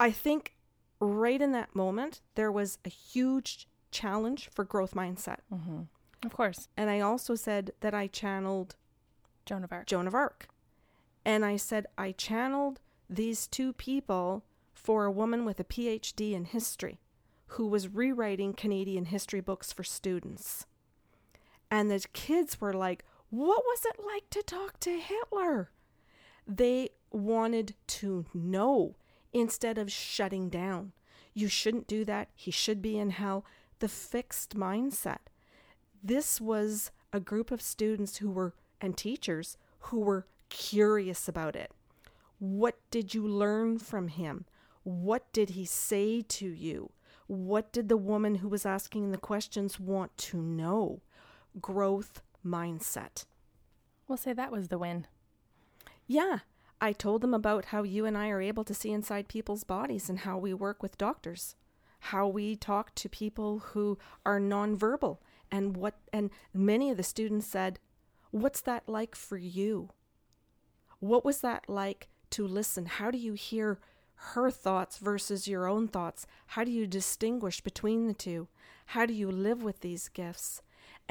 [0.00, 0.56] I think
[1.00, 5.38] right in that moment, there was a huge challenge for growth mindset.
[5.52, 5.82] Mm-hmm.
[6.24, 8.74] Of course, And I also said that I channeled
[9.44, 9.86] Joan of Arc.
[9.86, 10.48] Joan of Arc.
[11.24, 16.46] And I said, I channeled these two people for a woman with a PhD in
[16.46, 16.98] history
[17.48, 20.66] who was rewriting Canadian history books for students.
[21.70, 25.70] And the kids were like, What was it like to talk to Hitler?
[26.46, 28.96] They wanted to know
[29.32, 30.92] instead of shutting down.
[31.32, 32.28] You shouldn't do that.
[32.34, 33.46] He should be in hell.
[33.78, 35.30] The fixed mindset.
[36.04, 38.52] This was a group of students who were,
[38.82, 41.72] and teachers, who were curious about it.
[42.38, 44.44] What did you learn from him?
[44.82, 46.90] What did he say to you?
[47.28, 51.00] What did the woman who was asking the questions want to know?
[51.62, 53.24] Growth mindset.
[54.08, 55.06] We'll say that was the win.
[56.06, 56.40] Yeah,
[56.80, 60.10] I told them about how you and I are able to see inside people's bodies
[60.10, 61.54] and how we work with doctors,
[62.00, 65.18] how we talk to people who are nonverbal,
[65.50, 67.78] and what and many of the students said,
[68.32, 69.90] "What's that like for you?
[70.98, 72.86] What was that like to listen?
[72.86, 73.78] How do you hear
[74.14, 76.26] her thoughts versus your own thoughts?
[76.46, 78.48] How do you distinguish between the two?
[78.86, 80.62] How do you live with these gifts?"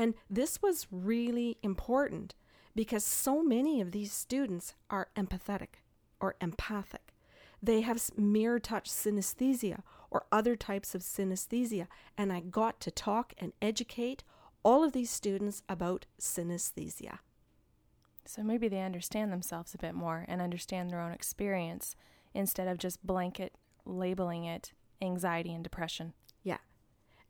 [0.01, 2.33] And this was really important
[2.75, 5.83] because so many of these students are empathetic
[6.19, 7.13] or empathic.
[7.61, 11.85] They have mirror touch synesthesia or other types of synesthesia.
[12.17, 14.23] And I got to talk and educate
[14.63, 17.19] all of these students about synesthesia.
[18.25, 21.95] So maybe they understand themselves a bit more and understand their own experience
[22.33, 23.53] instead of just blanket
[23.85, 26.13] labeling it anxiety and depression.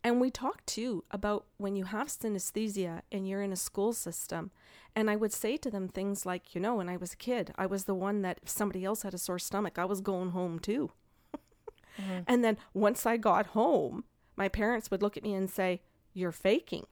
[0.04, 4.52] And we talked too about when you have synesthesia and you're in a school system.
[4.95, 7.54] And I would say to them things like, you know, when I was a kid,
[7.56, 10.32] I was the one that if somebody else had a sore stomach, I was going
[10.32, 10.91] home too.
[11.36, 12.20] mm-hmm.
[12.28, 14.04] And then once I got home,
[14.36, 15.82] my parents would look at me and say,
[16.14, 16.88] You're faking.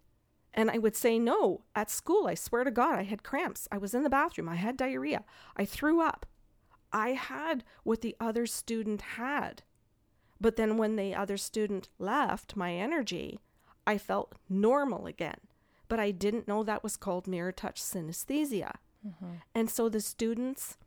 [0.54, 3.68] And I would say, No, at school, I swear to God, I had cramps.
[3.72, 4.50] I was in the bathroom.
[4.50, 5.24] I had diarrhea.
[5.58, 6.26] I threw up.
[6.94, 9.64] I had what the other student had.
[10.42, 13.40] But then when the other student left my energy,
[13.86, 15.40] I felt normal again.
[15.88, 18.76] But I didn't know that was called mirror touch synesthesia.
[19.06, 19.34] Mm-hmm.
[19.56, 20.78] And so the students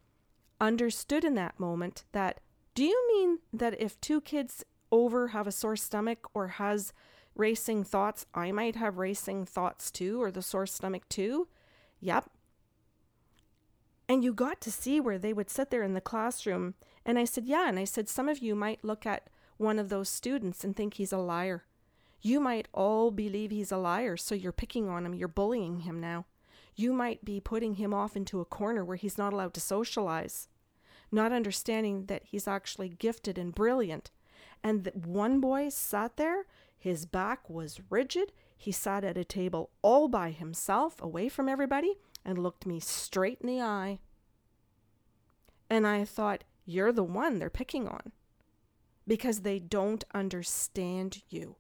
[0.61, 2.41] understood in that moment that
[2.75, 6.93] do you mean that if two kids over have a sore stomach or has
[7.35, 11.49] racing thoughts, I might have racing thoughts too, or the sore stomach too.
[12.01, 12.31] Yep.
[14.09, 16.75] And you got to see where they would sit there in the classroom.
[17.05, 17.69] And I said, Yeah.
[17.69, 19.29] And I said, Some of you might look at
[19.63, 21.65] one of those students and think he's a liar.
[22.21, 26.01] You might all believe he's a liar, so you're picking on him, you're bullying him
[26.01, 26.27] now.
[26.75, 30.49] You might be putting him off into a corner where he's not allowed to socialize,
[31.11, 34.11] not understanding that he's actually gifted and brilliant.
[34.63, 36.47] And that one boy sat there
[36.83, 38.33] his back was rigid.
[38.57, 41.95] He sat at a table all by himself, away from everybody,
[42.25, 44.01] and looked me straight in the eye.
[45.71, 48.11] And I thought, You're the one they're picking on.
[49.07, 51.57] Because they don't understand you.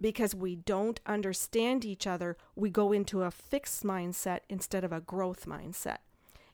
[0.00, 5.00] Because we don't understand each other, we go into a fixed mindset instead of a
[5.00, 5.98] growth mindset.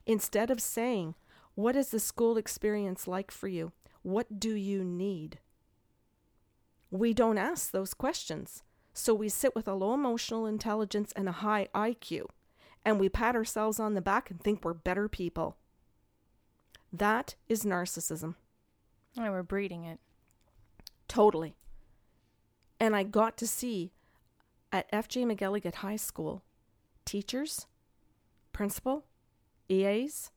[0.05, 1.15] Instead of saying,
[1.53, 3.71] What is the school experience like for you?
[4.01, 5.39] What do you need?
[6.97, 8.63] we don't ask those questions.
[8.93, 12.27] So we sit with a low emotional intelligence and a high IQ,
[12.85, 15.57] and we pat ourselves on the back and think we're better people.
[16.93, 18.35] That is narcissism.
[19.17, 19.99] And we're breeding it.
[21.07, 21.55] Totally.
[22.79, 23.93] And I got to see
[24.71, 26.43] at FJ McElligott High School
[27.05, 27.67] teachers,
[28.51, 29.05] principal,
[29.69, 30.31] EAs,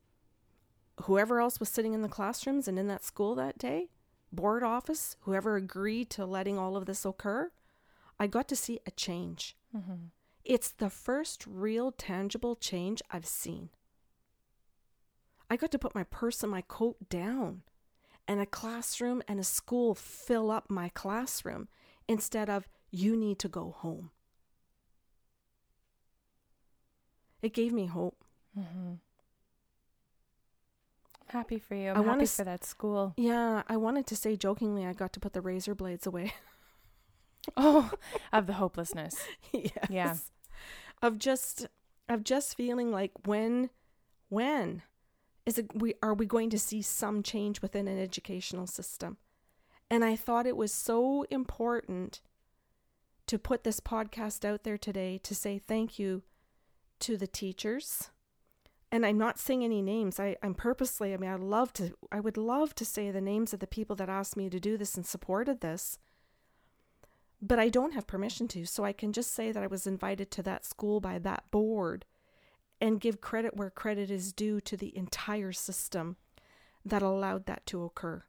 [1.02, 3.88] whoever else was sitting in the classrooms and in that school that day,
[4.32, 7.50] board office, whoever agreed to letting all of this occur,
[8.18, 9.56] I got to see a change.
[9.76, 10.06] Mm-hmm.
[10.44, 13.70] It's the first real tangible change I've seen.
[15.50, 17.62] I got to put my purse and my coat down,
[18.28, 21.66] and a classroom and a school fill up my classroom
[22.06, 24.10] instead of, you need to go home.
[27.42, 28.24] It gave me hope.
[28.56, 28.94] Mm-hmm.
[31.28, 31.90] Happy for you.
[31.90, 33.14] I'm I happy for that school.
[33.16, 36.32] Yeah, I wanted to say jokingly I got to put the razor blades away.
[37.56, 37.90] oh,
[38.32, 39.16] of the hopelessness.
[39.52, 39.86] yes.
[39.90, 40.16] Yeah.
[41.02, 41.66] Of just
[42.08, 43.70] of just feeling like when
[44.30, 44.82] when
[45.48, 49.16] is it we are we going to see some change within an educational system?
[49.90, 52.20] And I thought it was so important
[53.26, 56.22] to put this podcast out there today to say thank you
[57.00, 58.10] to the teachers
[58.90, 60.18] and I'm not saying any names.
[60.18, 63.52] I, I'm purposely, I mean, I love to, I would love to say the names
[63.52, 65.98] of the people that asked me to do this and supported this,
[67.42, 68.64] but I don't have permission to.
[68.64, 72.06] So I can just say that I was invited to that school by that board
[72.80, 76.16] and give credit where credit is due to the entire system
[76.84, 78.24] that allowed that to occur,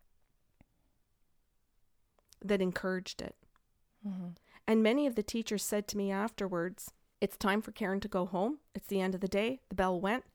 [2.43, 3.35] that encouraged it.
[4.05, 4.29] Mm-hmm.
[4.67, 6.91] And many of the teachers said to me afterwards,
[7.21, 8.59] It's time for Karen to go home.
[8.75, 9.61] It's the end of the day.
[9.69, 10.25] The bell went.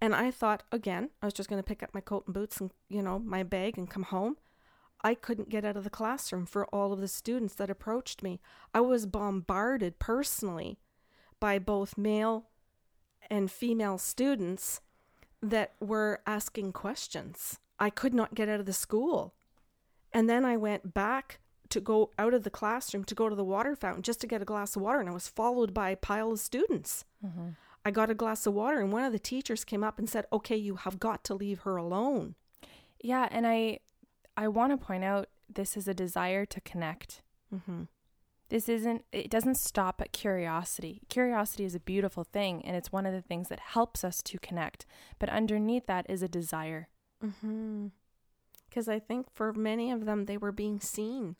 [0.00, 2.60] And I thought, again, I was just going to pick up my coat and boots
[2.60, 4.36] and, you know, my bag and come home.
[5.02, 8.40] I couldn't get out of the classroom for all of the students that approached me.
[8.74, 10.78] I was bombarded personally
[11.40, 12.46] by both male
[13.30, 14.80] and female students
[15.42, 17.58] that were asking questions.
[17.78, 19.34] I could not get out of the school.
[20.12, 21.40] And then I went back
[21.70, 24.42] to go out of the classroom to go to the water fountain just to get
[24.42, 27.04] a glass of water, and I was followed by a pile of students.
[27.24, 27.50] Mm-hmm.
[27.84, 30.26] I got a glass of water, and one of the teachers came up and said,
[30.32, 32.34] "Okay, you have got to leave her alone."
[33.00, 33.80] Yeah, and I,
[34.36, 37.22] I want to point out this is a desire to connect.
[37.54, 37.82] Mm-hmm.
[38.48, 39.04] This isn't.
[39.12, 41.02] It doesn't stop at curiosity.
[41.08, 44.38] Curiosity is a beautiful thing, and it's one of the things that helps us to
[44.38, 44.86] connect.
[45.18, 46.88] But underneath that is a desire.
[47.24, 47.88] Mm-hmm.
[48.68, 51.36] Because I think for many of them, they were being seen.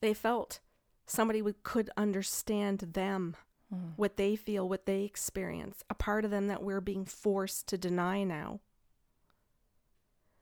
[0.00, 0.60] They felt
[1.06, 3.36] somebody would, could understand them
[3.74, 3.92] mm.
[3.96, 7.78] what they feel, what they experience, a part of them that we're being forced to
[7.78, 8.60] deny now.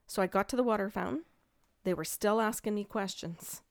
[0.06, 1.24] So I got to the water fountain.
[1.84, 3.62] They were still asking me questions.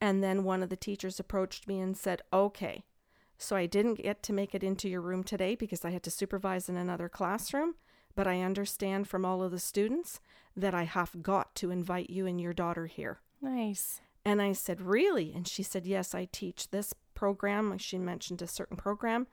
[0.00, 2.84] And then one of the teachers approached me and said, Okay,
[3.36, 6.10] So I didn't get to make it into your room today because I had to
[6.10, 7.74] supervise in another classroom.
[8.14, 10.20] But I understand from all of the students
[10.56, 13.20] that I have got to invite you and your daughter here.
[13.40, 14.00] Nice.
[14.24, 15.32] And I said, Really?
[15.34, 17.76] And she said, Yes, I teach this program.
[17.78, 19.26] She mentioned a certain program.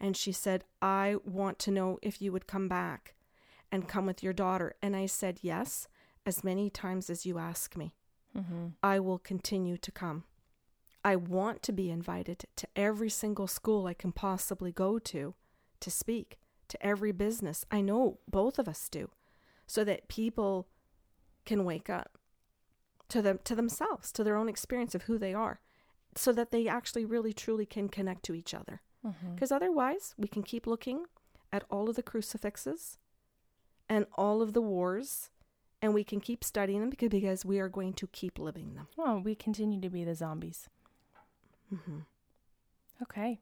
[0.00, 3.14] And she said, I want to know if you would come back
[3.70, 4.74] and come with your daughter.
[4.82, 5.86] And I said, Yes,
[6.26, 7.94] as many times as you ask me.
[8.36, 8.66] Mm-hmm.
[8.82, 10.24] I will continue to come.
[11.04, 15.34] I want to be invited to every single school I can possibly go to
[15.80, 17.64] to speak, to every business.
[17.70, 19.10] I know both of us do,
[19.66, 20.68] so that people
[21.44, 22.18] can wake up
[23.08, 25.60] to them to themselves, to their own experience of who they are,
[26.14, 28.80] so that they actually really truly can connect to each other.
[29.04, 29.34] Mm-hmm.
[29.34, 31.04] Because otherwise, we can keep looking
[31.52, 32.98] at all of the crucifixes
[33.88, 35.30] and all of the wars,
[35.82, 38.86] and we can keep studying them because, because we are going to keep living them.
[38.96, 40.68] Well, we continue to be the zombies.
[41.74, 41.98] Mm-hmm.
[43.02, 43.40] Okay.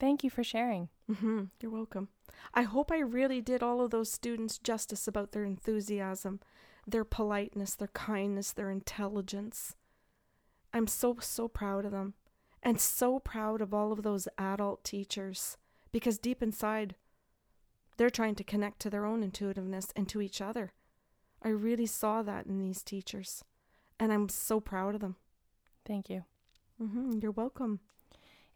[0.00, 0.88] Thank you for sharing.
[1.10, 1.44] Mm-hmm.
[1.60, 2.08] You're welcome.
[2.54, 6.40] I hope I really did all of those students justice about their enthusiasm,
[6.86, 9.76] their politeness, their kindness, their intelligence.
[10.72, 12.14] I'm so, so proud of them
[12.62, 15.58] and so proud of all of those adult teachers
[15.92, 16.96] because deep inside,
[17.98, 20.72] they're trying to connect to their own intuitiveness and to each other.
[21.44, 23.44] I really saw that in these teachers,
[24.00, 25.16] and I'm so proud of them.
[25.84, 26.24] Thank you.
[26.82, 27.18] Mm-hmm.
[27.20, 27.80] You're welcome.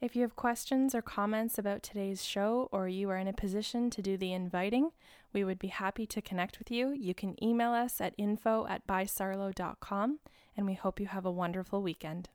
[0.01, 3.91] If you have questions or comments about today's show, or you are in a position
[3.91, 4.93] to do the inviting,
[5.32, 6.93] we would be happy to connect with you.
[6.93, 10.20] You can email us at info at bysarlo.com,
[10.57, 12.30] and we hope you have a wonderful weekend.